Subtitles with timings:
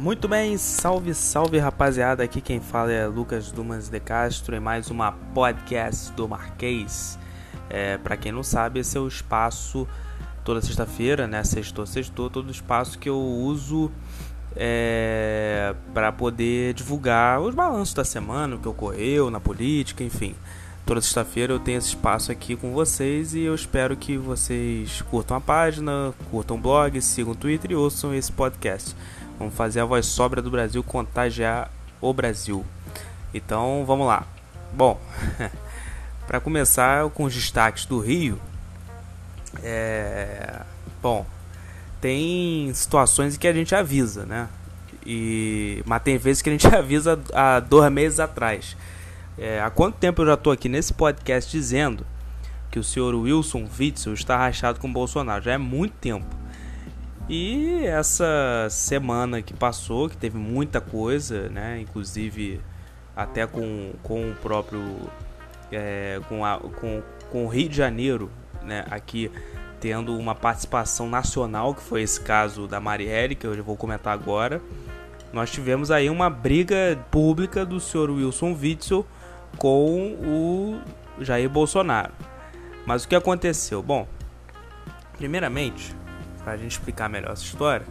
[0.00, 2.24] Muito bem, salve, salve rapaziada.
[2.24, 7.18] Aqui quem fala é Lucas Dumas de Castro e mais uma podcast do Marquês.
[7.68, 9.86] É, para quem não sabe, esse é o espaço
[10.42, 11.44] toda sexta-feira, né?
[11.44, 13.92] Sextou, sextou, todo espaço que eu uso
[14.56, 20.34] é, para poder divulgar os balanços da semana, o que ocorreu na política, enfim.
[20.86, 25.36] Toda sexta-feira eu tenho esse espaço aqui com vocês e eu espero que vocês curtam
[25.36, 28.96] a página, curtam o blog, sigam o Twitter e ouçam esse podcast.
[29.40, 32.62] Vamos fazer a voz sobra do Brasil contagiar o Brasil.
[33.32, 34.26] Então vamos lá.
[34.70, 35.00] Bom,
[36.28, 38.38] para começar com os destaques do Rio,
[39.62, 40.60] é...
[41.00, 41.24] bom,
[42.02, 44.46] tem situações que a gente avisa, né?
[45.06, 45.82] E...
[45.86, 48.76] Mas tem vezes que a gente avisa há dois meses atrás.
[49.38, 49.58] É...
[49.62, 52.06] Há quanto tempo eu já estou aqui nesse podcast dizendo
[52.70, 55.42] que o senhor Wilson Witzel está rachado com o Bolsonaro?
[55.42, 56.39] Já é muito tempo.
[57.32, 61.78] E essa semana que passou, que teve muita coisa, né?
[61.80, 62.60] Inclusive
[63.14, 64.82] até com, com o próprio.
[65.70, 67.00] É, com, a, com,
[67.30, 68.28] com o Rio de Janeiro,
[68.64, 68.84] né?
[68.90, 69.30] Aqui
[69.78, 74.60] tendo uma participação nacional, que foi esse caso da Marielle, que eu vou comentar agora.
[75.32, 79.06] Nós tivemos aí uma briga pública do senhor Wilson Witzel
[79.56, 80.80] com o
[81.20, 82.12] Jair Bolsonaro.
[82.84, 83.80] Mas o que aconteceu?
[83.84, 84.08] Bom,
[85.16, 85.94] primeiramente,
[86.42, 87.86] para a gente explicar melhor essa história,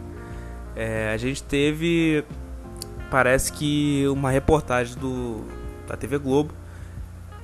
[0.76, 2.24] é, a gente teve,
[3.10, 5.44] parece que uma reportagem do
[5.86, 6.54] da TV Globo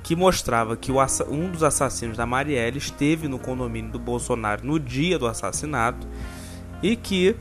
[0.07, 0.97] que mostrava que o,
[1.29, 6.07] um dos assassinos da Marielle esteve no condomínio do Bolsonaro no dia do assassinato
[6.81, 7.35] e que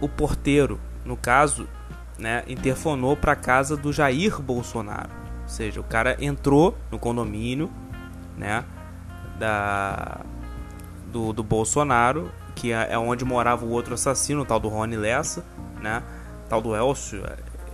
[0.00, 1.68] o porteiro, no caso,
[2.16, 5.10] né, interfonou para a casa do Jair Bolsonaro.
[5.42, 7.68] Ou seja, o cara entrou no condomínio,
[8.38, 8.64] né,
[9.36, 10.20] da
[11.10, 14.96] do, do Bolsonaro, que é, é onde morava o outro assassino, o tal do Rony
[14.96, 15.44] Lessa,
[15.80, 16.02] né,
[16.48, 17.22] tal do Elcio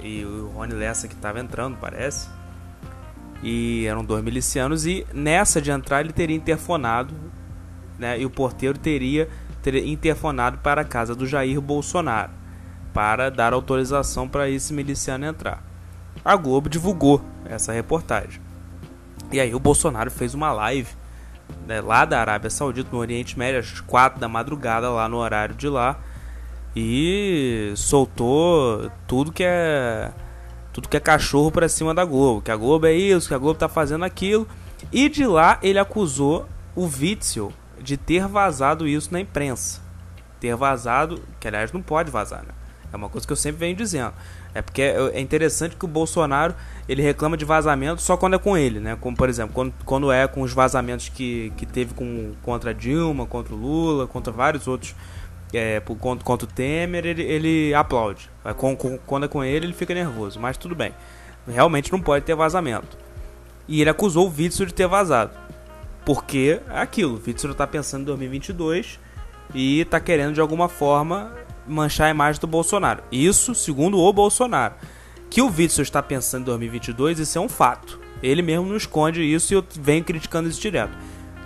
[0.01, 2.29] e o Rony Lessa que estava entrando, parece
[3.43, 7.15] e eram dois milicianos e nessa de entrar ele teria interfonado,
[7.99, 9.29] né, e o porteiro teria,
[9.63, 12.33] teria interfonado para a casa do Jair Bolsonaro
[12.93, 15.63] para dar autorização para esse miliciano entrar.
[16.25, 18.41] A Globo divulgou essa reportagem.
[19.31, 20.89] E aí o Bolsonaro fez uma live
[21.67, 25.55] né, lá da Arábia Saudita, no Oriente Médio, às quatro da madrugada, lá no horário
[25.55, 25.99] de lá,
[26.75, 30.13] e soltou tudo que é
[30.73, 33.39] tudo que é cachorro para cima da Globo, que a Globo é isso, que a
[33.39, 34.47] Globo tá fazendo aquilo.
[34.93, 39.81] E de lá ele acusou o Witzel de ter vazado isso na imprensa.
[40.39, 42.53] Ter vazado, que aliás não pode vazar, né?
[42.97, 44.13] É uma coisa que eu sempre venho dizendo.
[44.55, 46.55] É porque é, é interessante que o Bolsonaro
[46.89, 48.97] ele reclama de vazamento só quando é com ele, né?
[49.01, 53.27] Como por exemplo, quando, quando é com os vazamentos que, que teve com, contra Dilma,
[53.27, 54.95] contra Lula, contra vários outros
[55.53, 58.31] é, por, contra, contra o Temer, ele, ele aplaude.
[58.57, 60.41] Com, com, quando é com ele, ele fica nervoso.
[60.41, 60.93] Mas tudo bem.
[61.47, 62.97] Realmente não pode ter vazamento.
[63.69, 65.33] E ele acusou o Witzel de ter vazado.
[66.05, 67.17] Porque é aquilo.
[67.17, 68.99] O Witzel está pensando em 2022
[69.55, 71.33] e está querendo de alguma forma
[71.67, 73.03] manchar a imagem do Bolsonaro.
[73.11, 74.75] Isso segundo o Bolsonaro.
[75.29, 78.01] Que o Witzel está pensando em 2022, isso é um fato.
[78.23, 80.97] Ele mesmo não esconde isso e eu venho criticando isso direto.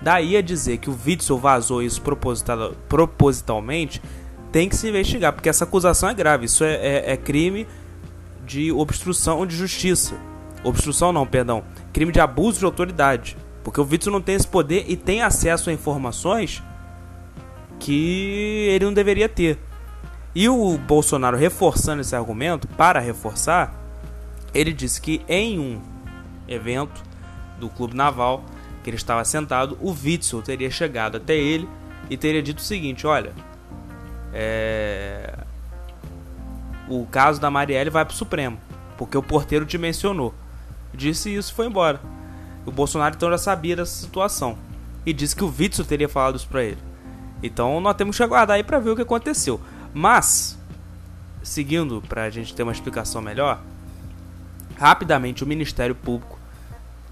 [0.02, 4.00] Daí a dizer que o Witzel vazou isso proposital, propositalmente,
[4.50, 6.46] tem que se investigar, porque essa acusação é grave.
[6.46, 7.66] Isso é, é, é crime
[8.46, 10.14] de obstrução de justiça.
[10.64, 11.64] Obstrução não, perdão.
[11.92, 13.36] Crime de abuso de autoridade.
[13.62, 16.62] Porque o Witzel não tem esse poder e tem acesso a informações
[17.78, 19.58] que ele não deveria ter.
[20.34, 23.74] E o Bolsonaro reforçando esse argumento, para reforçar,
[24.54, 25.80] ele disse que em um
[26.48, 27.02] evento
[27.58, 28.44] do Clube Naval,
[28.82, 31.68] que ele estava sentado, o Witzel teria chegado até ele
[32.08, 33.32] e teria dito o seguinte: Olha,
[34.32, 35.38] é...
[36.88, 38.58] o caso da Marielle vai para o Supremo,
[38.96, 40.34] porque o porteiro te mencionou.
[40.94, 42.00] Disse isso e foi embora.
[42.66, 44.58] O Bolsonaro então já sabia dessa situação
[45.04, 46.78] e disse que o Witzel teria falado isso para ele.
[47.42, 49.60] Então nós temos que aguardar aí para ver o que aconteceu.
[49.92, 50.58] Mas,
[51.42, 53.60] seguindo para a gente ter uma explicação melhor,
[54.78, 56.38] rapidamente o Ministério Público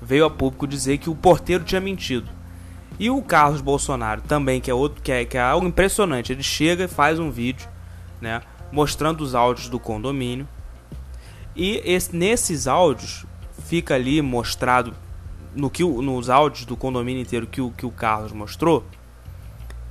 [0.00, 2.28] veio a público dizer que o porteiro tinha mentido.
[2.98, 6.42] E o Carlos Bolsonaro também, que é outro que é, que é algo impressionante, ele
[6.42, 7.68] chega e faz um vídeo,
[8.20, 8.42] né,
[8.72, 10.48] mostrando os áudios do condomínio.
[11.54, 13.26] E esse, nesses áudios
[13.66, 14.94] fica ali mostrado
[15.54, 18.84] no que nos áudios do condomínio inteiro que o que o Carlos mostrou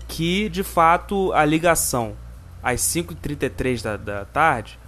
[0.08, 2.16] que de fato a ligação
[2.62, 4.80] às 5h33 da, da tarde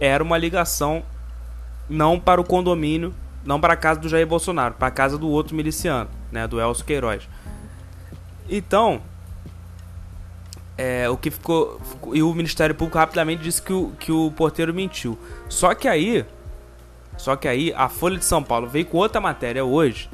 [0.00, 1.02] era uma ligação
[1.88, 3.14] não para o condomínio
[3.44, 6.60] não para a casa do Jair Bolsonaro, para a casa do outro miliciano, né, do
[6.60, 7.28] Elcio Queiroz.
[8.48, 9.00] Então,
[10.76, 14.30] é, o que ficou, ficou, E o Ministério Público rapidamente disse que o, que o
[14.32, 15.18] porteiro mentiu.
[15.48, 16.24] Só que aí.
[17.16, 20.08] Só que aí a Folha de São Paulo veio com outra matéria hoje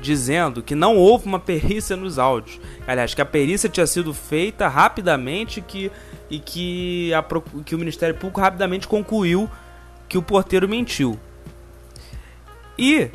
[0.00, 2.60] dizendo que não houve uma perícia nos áudios.
[2.86, 5.90] Aliás, que a perícia tinha sido feita rapidamente que,
[6.30, 7.24] e que, a,
[7.64, 9.50] que o Ministério Público rapidamente concluiu
[10.08, 11.18] que o porteiro mentiu.
[12.78, 13.10] E,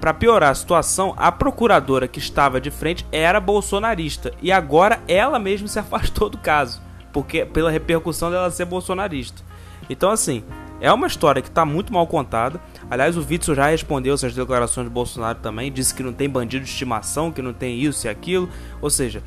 [0.00, 5.38] para piorar a situação, a procuradora que estava de frente era bolsonarista e agora ela
[5.38, 6.80] mesma se afastou do caso,
[7.12, 9.42] porque pela repercussão dela ser bolsonarista.
[9.90, 10.42] Então, assim,
[10.82, 12.60] é uma história que está muito mal contada.
[12.90, 16.64] Aliás, o Witzel já respondeu essas declarações de Bolsonaro também, disse que não tem bandido
[16.64, 18.48] de estimação, que não tem isso e aquilo.
[18.80, 19.22] Ou seja,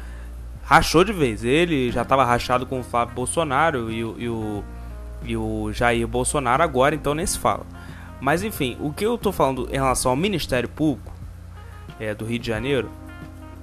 [0.65, 1.45] rachou de vez.
[1.45, 4.63] Ele já estava rachado com o Flávio Bolsonaro e o, e o,
[5.23, 7.65] e o Jair Bolsonaro agora, então nem se fala.
[8.19, 11.13] Mas enfim, o que eu estou falando em relação ao Ministério Público
[11.97, 12.91] é, do Rio de Janeiro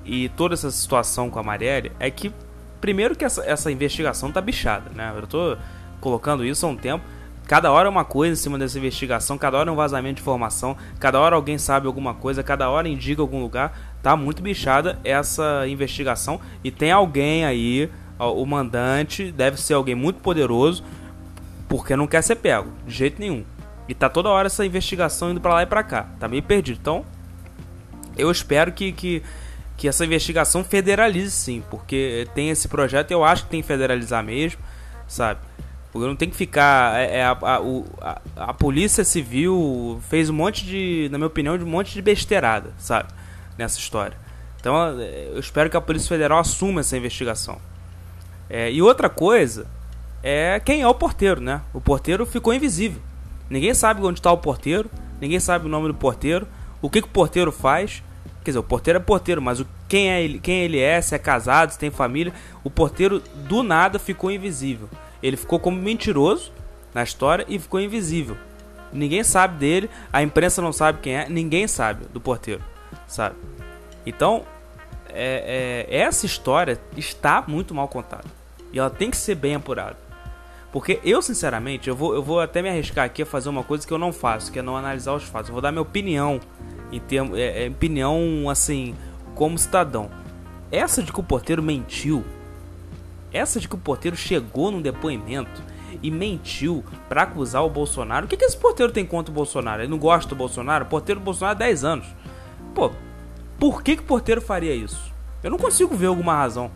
[0.02, 2.32] e toda essa situação com a Marielle é que,
[2.80, 5.12] primeiro, que essa, essa investigação tá bichada, né?
[5.14, 5.58] Eu estou
[6.00, 7.04] colocando isso há um tempo.
[7.52, 10.22] Cada hora é uma coisa em cima dessa investigação, cada hora é um vazamento de
[10.22, 13.78] informação, cada hora alguém sabe alguma coisa, cada hora indica algum lugar.
[14.02, 20.20] Tá muito bichada essa investigação e tem alguém aí, o mandante deve ser alguém muito
[20.20, 20.82] poderoso,
[21.69, 23.44] porque não quer ser pego, de jeito nenhum.
[23.87, 26.06] E tá toda hora essa investigação indo para lá e para cá.
[26.19, 26.78] Tá meio perdido.
[26.81, 27.05] Então,
[28.16, 29.22] eu espero que, que,
[29.76, 34.25] que essa investigação federalize sim, porque tem esse projeto eu acho que tem que federalizar
[34.25, 34.58] mesmo,
[35.06, 35.51] sabe?
[35.92, 36.98] Porque não tem que ficar.
[36.98, 37.58] É, é a, a,
[38.00, 42.00] a, a, Polícia Civil fez um monte de, na minha opinião, de um monte de
[42.00, 43.10] besteirada, sabe?
[43.58, 44.16] Nessa história.
[44.58, 47.58] Então eu espero que a Polícia Federal assuma essa investigação.
[48.48, 49.66] É, e outra coisa
[50.22, 51.60] é quem é o porteiro, né?
[51.74, 53.02] O porteiro ficou invisível.
[53.50, 54.90] Ninguém sabe onde está o porteiro,
[55.20, 56.48] ninguém sabe o nome do porteiro,
[56.80, 58.02] o que, que o porteiro faz.
[58.42, 61.14] Quer dizer, o porteiro é porteiro, mas o, quem, é ele, quem ele é, se
[61.14, 62.32] é casado, se tem família.
[62.64, 64.88] O porteiro do nada ficou invisível.
[65.22, 66.52] Ele ficou como mentiroso
[66.94, 68.36] na história e ficou invisível.
[68.92, 72.62] Ninguém sabe dele, a imprensa não sabe quem é, ninguém sabe do porteiro,
[73.06, 73.36] sabe?
[74.04, 74.44] Então,
[75.08, 78.24] é, é, essa história está muito mal contada
[78.72, 79.96] e ela tem que ser bem apurada.
[80.72, 83.86] Porque eu, sinceramente, eu vou, eu vou até me arriscar aqui a fazer uma coisa
[83.86, 85.50] que eu não faço, que é não analisar os fatos.
[85.50, 86.40] Eu vou dar minha opinião,
[86.90, 88.94] em termo, é, é, opinião assim,
[89.34, 90.10] como cidadão.
[90.70, 92.24] Essa de que o porteiro mentiu,
[93.32, 95.62] essa de que o porteiro chegou num depoimento
[96.02, 98.26] e mentiu para acusar o Bolsonaro.
[98.26, 99.82] O que, que esse porteiro tem contra o Bolsonaro?
[99.82, 100.84] Ele não gosta do Bolsonaro?
[100.84, 102.06] O porteiro do Bolsonaro há 10 anos.
[102.75, 102.90] Pô,
[103.58, 105.12] por que, que o porteiro faria isso?
[105.43, 106.70] Eu não consigo ver alguma razão.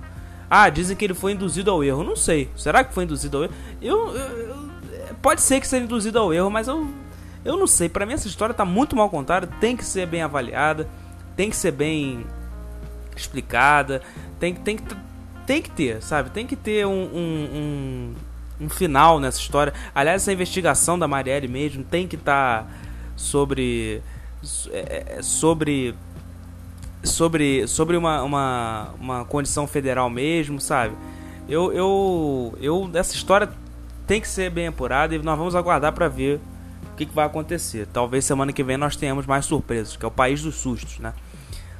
[0.48, 2.04] Ah, dizem que ele foi induzido ao erro.
[2.04, 2.50] Não sei.
[2.56, 3.54] Será que foi induzido ao erro?
[3.82, 6.88] Eu, eu, eu pode ser que seja induzido ao erro, mas eu,
[7.44, 7.88] eu não sei.
[7.88, 9.48] Para mim essa história tá muito mal contada.
[9.60, 10.88] Tem que ser bem avaliada.
[11.34, 12.24] Tem que ser bem
[13.16, 14.02] explicada.
[14.38, 14.96] Tem, tem, que,
[15.46, 16.30] tem que ter, sabe?
[16.30, 17.48] Tem que ter um, um,
[18.60, 19.72] um, um final nessa história.
[19.94, 22.68] Aliás, essa investigação da Marielle mesmo tem que estar tá
[23.16, 24.02] sobre
[24.70, 25.94] é, é, sobre
[27.02, 30.94] sobre, sobre uma, uma, uma condição federal mesmo, sabe?
[31.48, 33.48] Eu, eu, eu, essa história
[34.06, 36.40] tem que ser bem apurada e nós vamos aguardar para ver
[36.92, 37.86] o que, que, vai acontecer.
[37.92, 41.12] Talvez semana que vem nós tenhamos mais surpresas, que é o país dos sustos, né?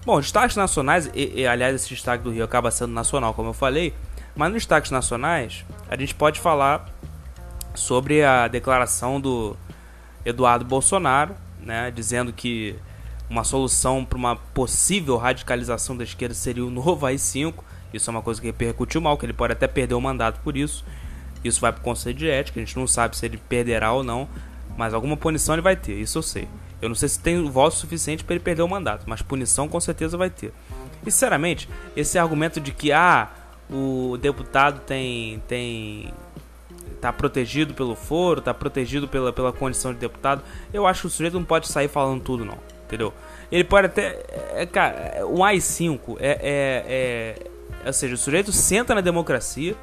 [0.07, 3.53] Bom, destaques nacionais, e, e aliás, esse destaque do Rio acaba sendo nacional, como eu
[3.53, 3.93] falei,
[4.37, 6.89] mas nos destaques nacionais, a gente pode falar
[7.75, 9.57] sobre a declaração do
[10.25, 12.77] Eduardo Bolsonaro, né, dizendo que
[13.29, 17.55] uma solução para uma possível radicalização da esquerda seria o novo AI-5.
[17.93, 20.57] Isso é uma coisa que repercutiu mal, que ele pode até perder o mandato por
[20.57, 20.85] isso.
[21.43, 24.05] Isso vai para o Conselho de Ética, a gente não sabe se ele perderá ou
[24.05, 24.29] não,
[24.79, 26.47] mas alguma punição ele vai ter, isso eu sei.
[26.81, 29.81] Eu não sei se tem voto suficiente para ele perder o mandato, mas punição com
[29.81, 30.53] certeza vai ter.
[31.07, 33.31] E sinceramente, esse argumento de que ah,
[33.71, 36.13] o deputado tem tem
[37.01, 40.43] tá protegido pelo foro, tá protegido pela, pela condição de deputado,
[40.73, 43.13] eu acho que o sujeito não pode sair falando tudo não entendeu?
[43.51, 44.25] Ele pode até.
[44.55, 47.39] É, cara, um AI-5 é, é,
[47.85, 49.77] é, Ou seja, o sujeito senta na democracia,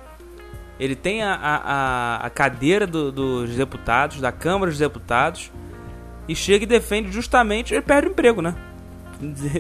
[0.80, 5.52] ele tem a, a, a cadeira do, dos deputados, da Câmara dos Deputados,
[6.28, 7.74] e chega e defende justamente.
[7.74, 8.56] Ele perde o emprego, né?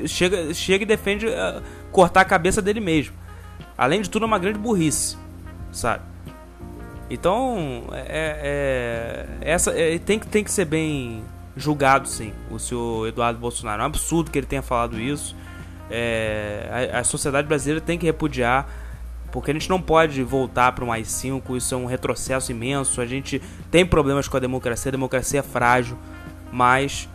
[0.07, 3.13] Chega, chega e defende uh, cortar a cabeça dele mesmo.
[3.77, 5.17] Além de tudo, é uma grande burrice,
[5.71, 6.03] sabe?
[7.09, 11.23] Então, é, é, essa é, tem, tem que ser bem
[11.55, 13.81] julgado sim, o senhor Eduardo Bolsonaro.
[13.81, 15.35] É um absurdo que ele tenha falado isso.
[15.91, 18.67] É, a, a, sociedade brasileira tem que repudiar,
[19.31, 23.01] porque a gente não pode voltar para um mais 5 isso é um retrocesso imenso.
[23.01, 25.97] A gente tem problemas com a democracia, a democracia é frágil,
[26.53, 27.09] mas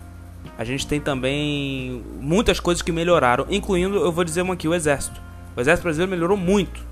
[0.58, 4.74] a gente tem também muitas coisas que melhoraram, incluindo, eu vou dizer uma aqui, o
[4.74, 5.22] exército.
[5.56, 6.84] O exército brasileiro melhorou muito,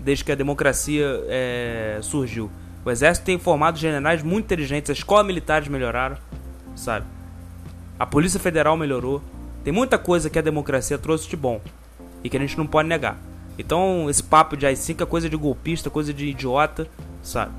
[0.00, 2.50] desde que a democracia é, surgiu.
[2.82, 6.16] O exército tem formado generais muito inteligentes, as escolas militares melhoraram,
[6.74, 7.04] sabe?
[7.98, 9.22] A Polícia Federal melhorou.
[9.62, 11.60] Tem muita coisa que a democracia trouxe de bom
[12.24, 13.18] e que a gente não pode negar.
[13.58, 16.88] Então, esse papo de AI-5 é coisa de golpista, coisa de idiota,
[17.22, 17.52] sabe?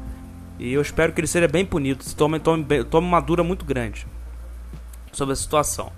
[0.57, 3.63] E eu espero que ele seja bem punido, se tome, tome, tome uma dura muito
[3.63, 4.07] grande
[5.13, 5.91] sobre a situação.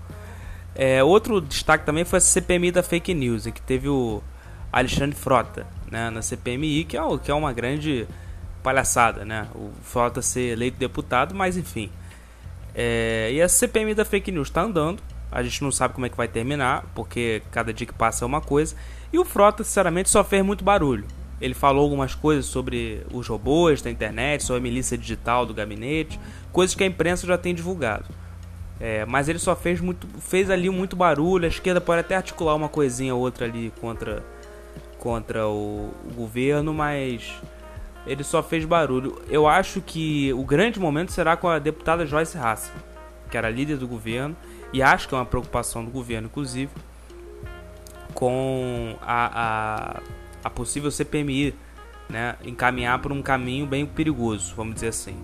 [0.74, 4.22] É, outro destaque também foi a CPMI da fake news, que teve o
[4.70, 8.06] Alexandre Frota né, na CPMI, que é, que é uma grande
[8.62, 9.46] palhaçada, né?
[9.54, 11.90] O Frota ser eleito deputado, mas enfim.
[12.74, 15.02] É, e a CPMI da fake news está andando.
[15.30, 18.26] A gente não sabe como é que vai terminar, porque cada dia que passa é
[18.26, 18.76] uma coisa.
[19.12, 21.06] E o Frota, sinceramente, só fez muito barulho.
[21.40, 26.18] Ele falou algumas coisas sobre os robôs da internet, sobre a milícia digital do gabinete,
[26.52, 28.06] coisas que a imprensa já tem divulgado.
[28.78, 31.44] É, mas ele só fez muito, fez ali muito barulho.
[31.44, 34.22] A esquerda pode até articular uma coisinha ou outra ali contra,
[34.98, 37.32] contra o, o governo, mas
[38.06, 39.20] ele só fez barulho.
[39.28, 42.82] Eu acho que o grande momento será com a deputada Joyce Hasselman,
[43.30, 44.36] que era líder do governo,
[44.72, 46.70] e acho que é uma preocupação do governo, inclusive,
[48.14, 50.02] com a, a,
[50.44, 51.54] a possível CPMI
[52.08, 55.16] né, encaminhar por um caminho bem perigoso, vamos dizer assim.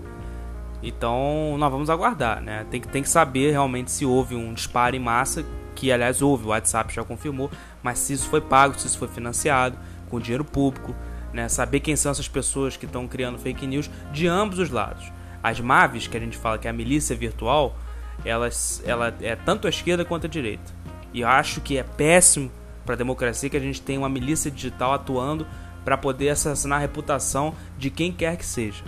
[0.82, 2.66] Então, nós vamos aguardar, né?
[2.70, 6.44] Tem que, tem que saber realmente se houve um disparo em massa, que aliás houve,
[6.44, 7.50] o WhatsApp já confirmou,
[7.82, 9.78] mas se isso foi pago, se isso foi financiado
[10.10, 10.94] com dinheiro público,
[11.32, 11.48] né?
[11.48, 15.10] Saber quem são essas pessoas que estão criando fake news de ambos os lados.
[15.42, 17.76] As MAVs, que a gente fala que é a milícia virtual,
[18.24, 20.72] elas, ela é tanto a esquerda quanto a direita.
[21.12, 22.50] E eu acho que é péssimo
[22.84, 25.46] para a democracia que a gente tenha uma milícia digital atuando
[25.84, 28.84] para poder assassinar a reputação de quem quer que seja.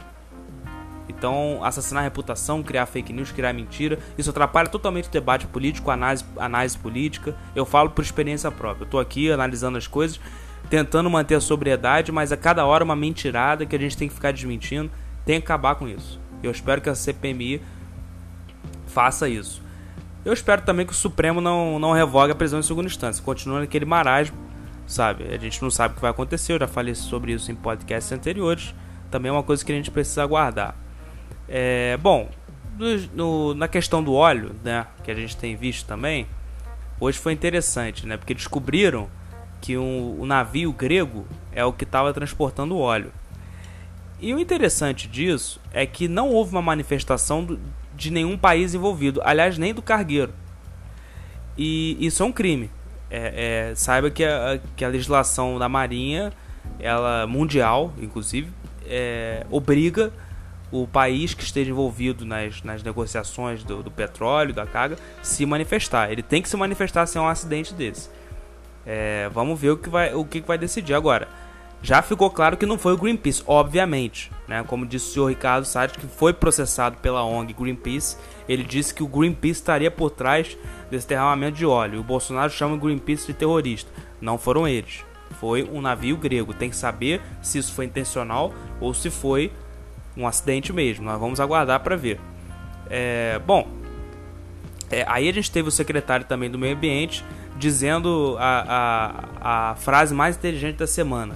[1.09, 5.91] Então, assassinar a reputação, criar fake news, criar mentira, isso atrapalha totalmente o debate político,
[5.91, 7.37] a análise, análise política.
[7.55, 8.85] Eu falo por experiência própria.
[8.85, 10.19] Eu tô aqui analisando as coisas,
[10.71, 14.15] tentando manter a sobriedade, mas a cada hora uma mentirada que a gente tem que
[14.15, 14.91] ficar desmentindo.
[15.27, 16.21] Tem que acabar com isso.
[16.43, 17.61] Eu espero que a CPMI
[18.87, 19.63] faça isso.
[20.25, 23.23] Eu espero também que o Supremo não, não revogue a prisão em segunda instância.
[23.23, 24.37] Continua naquele marasmo,
[24.87, 25.25] sabe?
[25.25, 26.55] A gente não sabe o que vai acontecer.
[26.55, 28.75] Eu já falei sobre isso em podcasts anteriores.
[29.11, 30.75] Também é uma coisa que a gente precisa aguardar.
[31.49, 32.29] É, bom,
[33.13, 36.27] no, na questão do óleo, né, que a gente tem visto também,
[36.99, 39.09] hoje foi interessante, né, porque descobriram
[39.61, 43.13] que um, o navio grego é o que estava transportando o óleo.
[44.21, 47.59] E o interessante disso é que não houve uma manifestação do,
[47.95, 50.33] de nenhum país envolvido, aliás, nem do cargueiro.
[51.57, 52.71] E isso é um crime.
[53.11, 56.33] É, é, saiba que a, que a legislação da Marinha,
[56.81, 58.51] ela mundial, inclusive,
[58.87, 60.13] é, obriga
[60.83, 66.11] o país que esteja envolvido nas, nas negociações do, do, petróleo, da carga, se manifestar.
[66.11, 68.11] Ele tem que se manifestar sem um acidente desse.
[68.87, 71.29] É, vamos ver o que, vai, o que vai decidir agora.
[71.85, 74.33] Já ficou claro que não foi o Greenpeace, obviamente.
[74.49, 74.65] Né?
[74.67, 78.17] Como disse o senhor Ricardo Salles, que foi processado pela ONG Greenpeace.
[78.49, 80.57] Ele disse que o Greenpeace estaria por trás
[80.91, 82.01] desse derramamento de óleo.
[82.01, 83.91] O Bolsonaro chama o Greenpeace de terrorista.
[84.19, 85.05] Não foram eles.
[85.39, 86.55] Foi um navio grego.
[86.55, 89.53] Tem que saber se isso foi intencional ou se foi
[90.17, 91.05] um acidente mesmo.
[91.05, 92.21] Nós vamos aguardar para ver.
[92.89, 93.67] É, bom,
[94.91, 97.25] é, aí a gente teve o secretário também do Meio Ambiente
[97.57, 101.35] dizendo a, a, a frase mais inteligente da semana: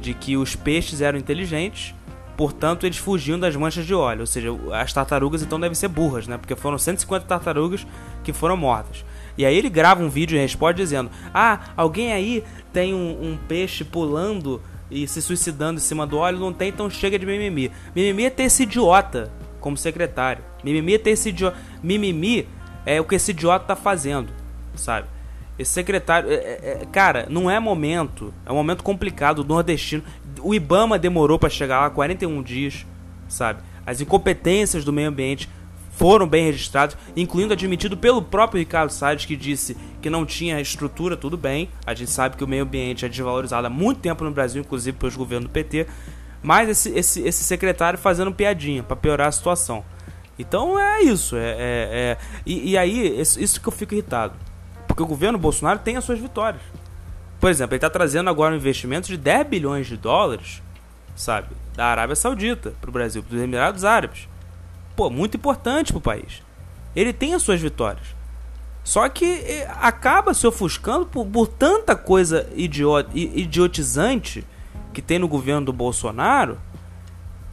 [0.00, 1.94] de que os peixes eram inteligentes,
[2.36, 4.20] portanto eles fugiam das manchas de óleo.
[4.20, 6.38] Ou seja, as tartarugas então devem ser burras, né?
[6.38, 7.86] Porque foram 150 tartarugas
[8.22, 9.04] que foram mortas.
[9.36, 13.38] E aí ele grava um vídeo e responde dizendo: Ah, alguém aí tem um, um
[13.48, 14.60] peixe pulando
[14.94, 17.70] e se suicidando em cima do óleo, não tem, então chega de mimimi.
[17.94, 20.44] Mimimi é ter esse idiota como secretário.
[20.62, 21.56] Mimimi é ter esse idiota.
[21.82, 22.46] Mimimi
[22.86, 24.32] é o que esse idiota tá fazendo,
[24.76, 25.08] sabe?
[25.58, 26.30] Esse secretário.
[26.30, 28.32] É, é, é cara, não é momento.
[28.46, 29.40] É um momento complicado.
[29.40, 30.04] O nordestino.
[30.40, 32.86] O Ibama demorou para chegar lá 41 dias,
[33.28, 33.62] sabe?
[33.86, 35.48] As incompetências do meio ambiente
[35.96, 41.16] foram bem registrados, incluindo admitido pelo próprio Ricardo Salles, que disse que não tinha estrutura,
[41.16, 41.68] tudo bem.
[41.86, 44.96] A gente sabe que o meio ambiente é desvalorizado há muito tempo no Brasil, inclusive
[44.96, 45.86] pelos governos do PT.
[46.42, 49.84] Mas esse, esse, esse secretário fazendo piadinha para piorar a situação.
[50.38, 51.36] Então é isso.
[51.36, 54.34] É, é, é e, e, aí, isso, que eu fico irritado.
[54.88, 56.62] Porque o governo Bolsonaro tem as suas vitórias.
[57.40, 60.62] Por exemplo, ele está trazendo agora um investimento de 10 bilhões de dólares,
[61.14, 64.28] sabe, da Arábia Saudita para o Brasil, dos Emirados Árabes
[64.96, 66.42] pô, muito importante pro país.
[66.94, 68.06] Ele tem as suas vitórias.
[68.82, 74.44] Só que eh, acaba se ofuscando por, por tanta coisa idiot, idiotizante
[74.92, 76.58] que tem no governo do Bolsonaro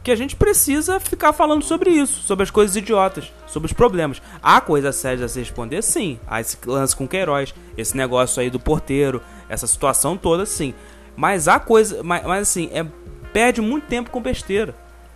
[0.02, 4.20] que a gente precisa ficar falando sobre isso, sobre as coisas idiotas, sobre os problemas.
[4.42, 6.18] Há coisas sérias a se responder, sim.
[6.26, 10.74] Há esse lance com Queiroz, esse negócio aí do porteiro, essa situação toda, sim.
[11.16, 12.02] Mas a coisa.
[12.02, 12.84] Mas, mas assim, é,
[13.32, 14.74] perde muito tempo com besteira.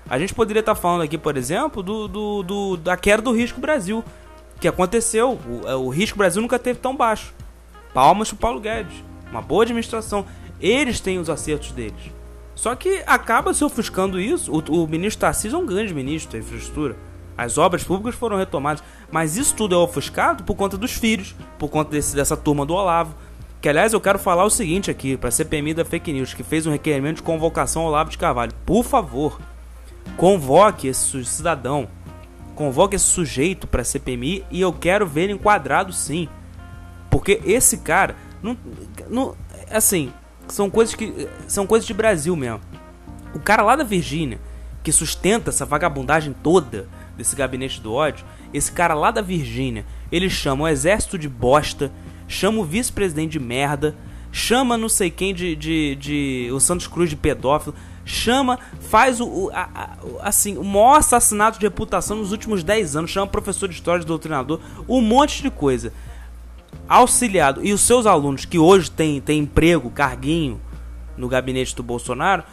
[0.08, 3.32] A gente poderia estar tá falando aqui, por exemplo, do, do, do, da queda do
[3.32, 4.04] risco Brasil.
[4.60, 5.32] Que aconteceu.
[5.32, 7.34] O, é, o risco Brasil nunca teve tão baixo.
[7.92, 9.04] Palmas pro Paulo Guedes.
[9.30, 10.24] Uma boa administração.
[10.60, 12.12] Eles têm os acertos deles.
[12.54, 14.50] Só que acaba se ofuscando isso.
[14.50, 16.96] O, o ministro Tarcísio é um grande ministro da infraestrutura.
[17.36, 18.82] As obras públicas foram retomadas.
[19.10, 22.74] Mas isso tudo é ofuscado por conta dos filhos, por conta desse, dessa turma do
[22.74, 23.14] Olavo.
[23.60, 26.42] Que aliás eu quero falar o seguinte aqui, para a CPMI da Fake News, que
[26.42, 28.52] fez um requerimento de convocação ao Olavo de Carvalho.
[28.64, 29.38] Por favor,
[30.16, 31.88] convoque esse cidadão,
[32.54, 36.28] convoque esse sujeito para a CPMI e eu quero ver ele enquadrado sim.
[37.10, 38.56] Porque esse cara, não,
[39.08, 39.36] não,
[39.70, 40.12] assim,
[40.48, 42.60] são coisas que são coisas de Brasil mesmo.
[43.34, 44.40] O cara lá da Virgínia,
[44.82, 50.30] que sustenta essa vagabundagem toda desse gabinete do ódio, esse cara lá da Virgínia, ele
[50.30, 51.92] chama o exército de bosta,
[52.28, 53.96] chama o vice-presidente de merda,
[54.30, 57.74] chama não sei quem de, de, de, o Santos Cruz de pedófilo,
[58.06, 58.58] chama,
[58.88, 63.26] faz o, o a, assim, o maior assassinato de reputação nos últimos 10 anos, chama
[63.26, 65.92] professor de história, de doutrinador, um monte de coisa.
[66.88, 70.60] Auxiliado, e os seus alunos que hoje têm, têm emprego, carguinho
[71.16, 72.44] no gabinete do Bolsonaro,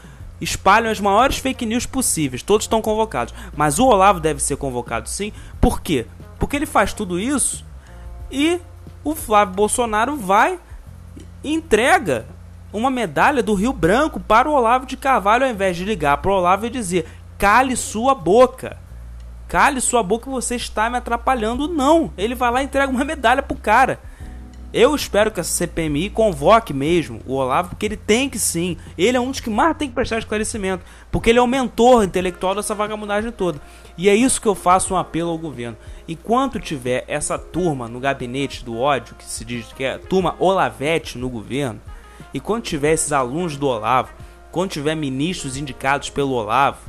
[0.42, 2.42] espalham as maiores fake news possíveis.
[2.42, 3.34] Todos estão convocados.
[3.56, 5.32] Mas o Olavo deve ser convocado sim.
[5.62, 6.08] Por quê?
[6.40, 7.64] Porque ele faz tudo isso
[8.32, 8.60] e
[9.04, 10.60] o Flávio Bolsonaro vai
[11.44, 12.26] entrega
[12.74, 16.32] uma medalha do Rio Branco para o Olavo de Carvalho, ao invés de ligar para
[16.32, 17.06] o Olavo e dizer:
[17.38, 18.78] cale sua boca.
[19.48, 21.68] Cale sua boca, você está me atrapalhando.
[21.68, 24.00] Não, ele vai lá e entrega uma medalha pro cara.
[24.74, 28.76] Eu espero que essa CPMI convoque mesmo o Olavo, porque ele tem que sim.
[28.98, 32.04] Ele é um dos que mais tem que prestar esclarecimento, porque ele é o mentor
[32.04, 33.62] intelectual dessa vagabundagem toda.
[33.96, 35.78] E é isso que eu faço um apelo ao governo.
[36.08, 40.36] Enquanto tiver essa turma no gabinete do ódio, que se diz que é a turma
[40.40, 41.80] Olavete no governo,
[42.34, 44.12] e quando tiver esses alunos do Olavo,
[44.52, 46.80] quando tiver ministros indicados pelo Olavo,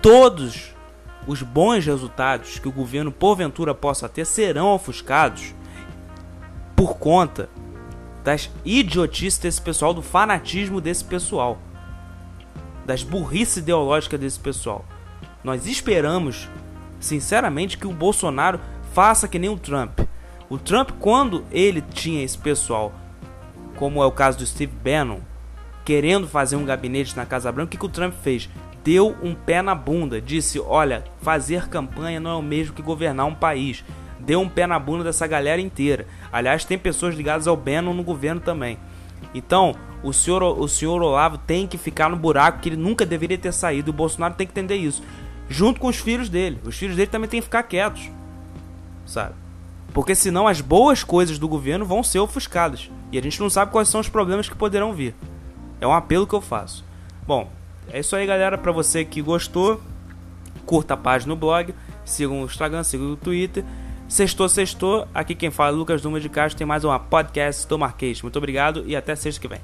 [0.00, 0.72] todos
[1.26, 5.54] os bons resultados que o governo porventura possa ter serão ofuscados
[6.74, 7.48] por conta
[8.24, 11.58] das idiotices desse pessoal, do fanatismo desse pessoal,
[12.84, 14.84] das burrice ideológicas desse pessoal.
[15.42, 16.48] Nós esperamos,
[17.00, 18.60] sinceramente, que o Bolsonaro
[18.92, 20.00] faça que nem o Trump.
[20.48, 22.92] O Trump, quando ele tinha esse pessoal,
[23.76, 25.20] como é o caso do Steve Bannon,
[25.84, 28.48] querendo fazer um gabinete na Casa Branca, o que, que o Trump fez?
[28.84, 33.26] Deu um pé na bunda, disse: Olha, fazer campanha não é o mesmo que governar
[33.26, 33.84] um país
[34.22, 36.06] deu um pé na bunda dessa galera inteira.
[36.32, 38.78] Aliás, tem pessoas ligadas ao Bannon no governo também.
[39.34, 43.38] Então, o senhor, o senhor Olavo tem que ficar no buraco que ele nunca deveria
[43.38, 43.90] ter saído.
[43.90, 45.02] O Bolsonaro tem que entender isso.
[45.48, 46.60] Junto com os filhos dele.
[46.64, 48.10] Os filhos dele também têm que ficar quietos.
[49.04, 49.34] Sabe?
[49.92, 52.90] Porque senão as boas coisas do governo vão ser ofuscadas.
[53.10, 55.14] E a gente não sabe quais são os problemas que poderão vir.
[55.80, 56.84] É um apelo que eu faço.
[57.26, 57.50] Bom,
[57.90, 58.56] é isso aí, galera.
[58.56, 59.80] Para você que gostou,
[60.64, 61.74] curta a página no blog,
[62.04, 63.64] siga o Instagram, siga o Twitter.
[64.08, 65.06] Sextou, sextou.
[65.14, 66.58] Aqui quem fala é Lucas Duma de Castro.
[66.58, 68.22] Tem mais uma podcast do Marquês.
[68.22, 69.60] Muito obrigado e até sexta que vem.